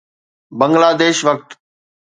[0.59, 1.47] بنگلاديش وقت